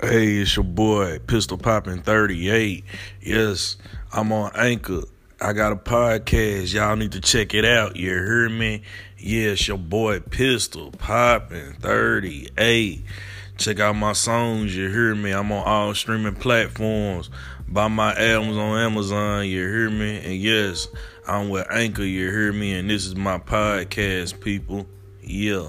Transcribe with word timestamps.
Hey, 0.00 0.38
it's 0.38 0.56
your 0.56 0.64
boy, 0.64 1.20
Pistol 1.20 1.56
Popping 1.56 2.02
38. 2.02 2.84
Yes, 3.22 3.76
I'm 4.12 4.32
on 4.32 4.50
Anchor. 4.56 5.02
I 5.40 5.52
got 5.52 5.70
a 5.70 5.76
podcast. 5.76 6.74
Y'all 6.74 6.96
need 6.96 7.12
to 7.12 7.20
check 7.20 7.54
it 7.54 7.64
out. 7.64 7.94
You 7.94 8.08
hear 8.08 8.48
me? 8.48 8.82
Yes, 9.16 9.68
your 9.68 9.78
boy, 9.78 10.18
Pistol 10.18 10.90
Popping 10.90 11.74
38. 11.74 13.04
Check 13.56 13.78
out 13.78 13.94
my 13.94 14.14
songs. 14.14 14.76
You 14.76 14.90
hear 14.90 15.14
me? 15.14 15.30
I'm 15.30 15.52
on 15.52 15.64
all 15.64 15.94
streaming 15.94 16.34
platforms. 16.34 17.30
Buy 17.68 17.86
my 17.86 18.16
albums 18.16 18.56
on 18.56 18.76
Amazon. 18.76 19.46
You 19.46 19.60
hear 19.60 19.90
me? 19.90 20.16
And 20.24 20.34
yes, 20.34 20.88
I'm 21.24 21.50
with 21.50 21.68
Anchor. 21.70 22.02
You 22.02 22.32
hear 22.32 22.52
me? 22.52 22.74
And 22.74 22.90
this 22.90 23.06
is 23.06 23.14
my 23.14 23.38
podcast, 23.38 24.40
people. 24.40 24.86
Yeah. 25.22 25.68